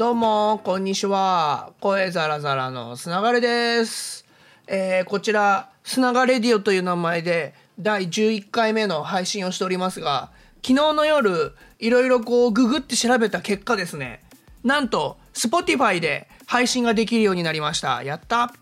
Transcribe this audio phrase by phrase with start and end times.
[0.00, 1.74] どうも、こんにちは。
[1.78, 4.24] 声ザラザラのつながれです。
[4.66, 10.30] えーこちら、つながレディオという名前で、第11回目の配信をしておりますが、
[10.66, 14.22] 昨日の夜、いろいろこう、ググって調べた結果ですね、
[14.64, 18.02] なんと、Spotify で配信ができるようになりました。
[18.02, 18.54] やった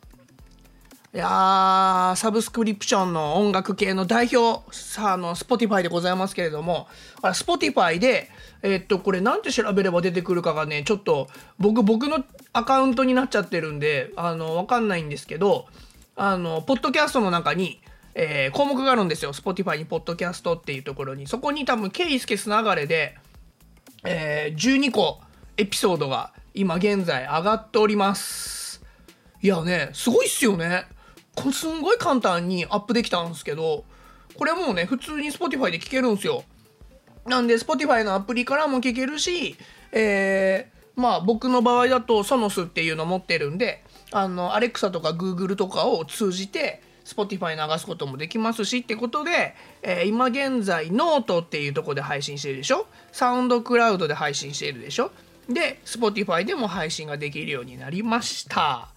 [1.14, 6.86] いや、サブスクリプションの音楽系の代表、さあ、の、Spotify でございますけれども、
[7.22, 8.28] あ Spotify で、
[8.62, 15.66] えっと、これなんて調べれば出てくるかがね、ちょっと、僕、僕のアカウントになっちゃってるんで、あの、わかんないんですけど、
[16.14, 17.80] あの、ポッドキャストの中に、
[18.14, 19.32] えー項目があるんですよ。
[19.32, 21.26] Spotify にポッドキャストっていうところに。
[21.26, 23.16] そこに多分、ケイスケつながれで、
[24.04, 25.20] えー12個
[25.56, 28.84] エピソードが今現在上がっております。
[29.40, 30.84] いやね、すごいっすよね。
[31.52, 33.84] すんごい簡単にアップできたんですけど、
[34.36, 36.44] これもうね、普通に Spotify で聴けるんですよ。
[37.26, 39.56] なんで Spotify のアプリからも聴けるし、
[39.92, 52.86] えーまあ僕の場合だと Sonos っていうの持ってるんで、あの、Alexa とか Google とかを通じて Spotify 流すこともできますしってことで、えー今現在ノートっていうとこで配信してるでしょ？
[53.12, 55.12] SoundCloud で配信してるでしょ？
[55.48, 58.88] で、Spotify でも配信ができるようになりました。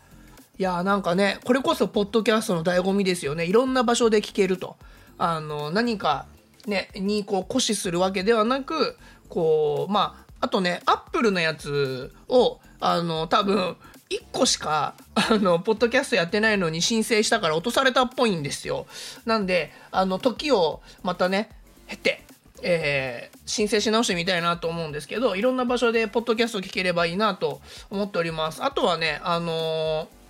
[0.62, 3.46] いやなんかねこれこそポッドキャストの醍醐味ですよね。
[3.46, 4.78] いろんな場所で聞けると。
[5.18, 6.28] あの何か
[6.68, 8.96] ねにこう固視するわけではなく
[9.28, 13.76] こうまああとねアップルのやつをあの多分
[14.12, 18.86] 1個しかあのポッドキャストやってないのに申請したから落とされたっぽいんですよ。
[19.26, 21.50] なんであの時をまたね
[21.88, 22.24] 経て
[22.62, 28.64] えー申請し直してみたいなと思うんですけどいろんな場所でポッドキャスト聞ければいいなと思っております。
[28.64, 30.21] あとはねあのー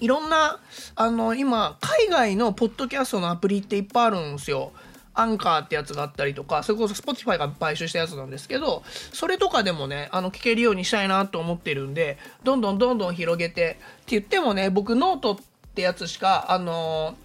[0.00, 0.58] いろんな
[0.96, 4.72] あの今海外のポッドキャストのアプリっていっぱいあるんですよ。
[5.12, 15.38] アンカーってやつがあったりとかそれこそ Spotify が買収したやつなんですけどそれとかでもねあの聞けるようにしたいなと思ってるんでどんどんどんどん広げてって言ってもね僕ノートっ
[15.74, 17.16] てやつしかあの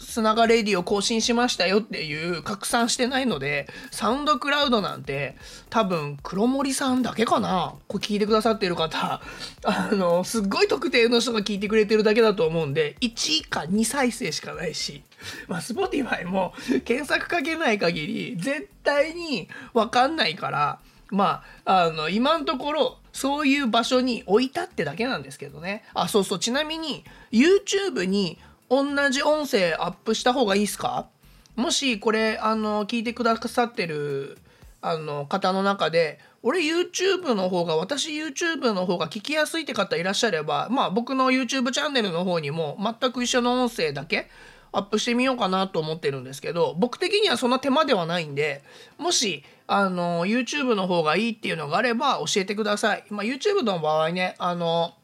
[0.00, 5.36] すながれでぃおを更新しましたよっていう拡散してないので SoundCloud なんて
[5.68, 7.74] 多分黒森さんだけかな。
[7.86, 9.20] これ聞いてくださってる方。
[9.64, 15.02] あのすっごい特定の人が聞いてくれてるだけだと思うんで1か2再生しかないし。
[15.48, 20.78] まあ Spotify も検索かけない限り絶対に分かんないから
[21.10, 25.84] まあ、あの、今のところ、そういう場所に置いたってだけなんですけどね。
[25.94, 28.38] あ、そうそう、ちなみに、YouTube に
[28.70, 31.08] 同じ音声アップした方がいいですか？
[31.56, 34.38] もし、これ、あの、聞いてくださってる、
[34.80, 44.30] あの、方の中で、俺 YouTube の方が、私 YouTube の方が聞きやすいって方いらっしゃれば、まあ僕の YouTube チャンネルの方にも全く一緒の音声だけ
[44.72, 48.62] アップしてみようかなと思ってるんですけど僕的にはそんな手間ではないんで
[48.98, 54.94] もしあの YouTube の方がいいっていうのがあれば教えてください、まあ、YouTube の場合ねあの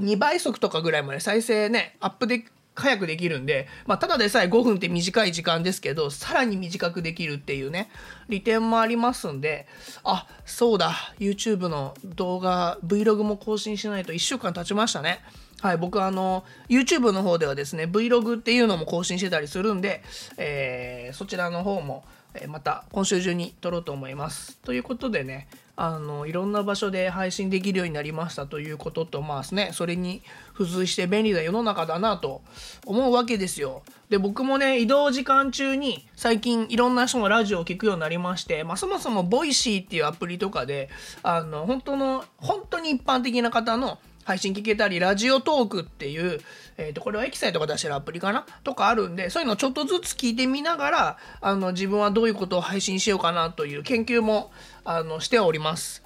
[0.00, 2.44] 2倍速とかぐらいまで再生ねアップで
[2.76, 7.90] 早くできるんで、まあ、ただでさえ5分って短い時間ですけどさらに短くできるっていうね
[8.28, 9.66] 利点もありますんで
[10.04, 15.20] あそうだ YouTube の動画 Vlog も更新しないと1週間経ちましたね
[15.62, 20.02] はい、僕あの YouTube の方ではですね Vlog っていうのも更新してたりするんで、
[20.36, 22.04] えーそちらの方も、
[22.48, 24.58] また今週中に撮ろうと思います。
[24.58, 30.22] ということでねあのいろんな場所で配信できるようになりましたということとまあすねそれに
[30.56, 32.40] 付随して便利な世の中だなと
[32.86, 33.82] 思うわけですよ。
[34.08, 40.88] で僕もね移動時間中に最近いろんな人のラジオを聞くようになりまして、まあ、そもそも Voicy っていうアプリとかで
[41.22, 46.40] あの本当の本当に一般的な方の配信聞けたり、 Radiotalk っていう、
[46.78, 48.44] えっ、と、これはエキサイトか出してるアプリかな？
[48.64, 54.50] とかあるんで、そういうのをちょっとずつ聞いてみながら、あの、自分はどういうことを配信しようかなという研究も、
[54.84, 56.02] あの、しております。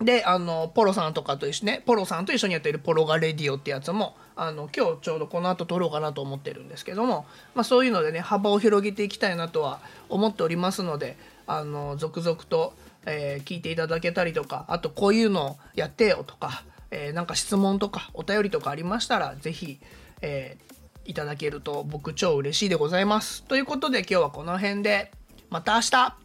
[0.00, 7.26] で、あの、ポロさんとかと一緒ね、ポロさんと一緒にやってるポロガレディオってやつも、あの、今日ちょうどこの後撮ろうかなと思ってるんですけども、
[7.56, 11.16] まあそういうのでね、幅を広げていきたいなとは思っておりますので、
[11.48, 12.72] あの、続々と、
[13.04, 19.80] えー聞いていただけたりとか、あとこういうのやってよとか、えーなんか質問とかお便りとかありましたら、ぜひ、
[20.22, 20.76] えー
[21.08, 23.44] いただけると僕超嬉しいでございます。
[23.44, 25.12] ということで今日はこの辺で、
[25.50, 26.16] また明日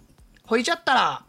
[0.43, 1.23] ほいちゃったら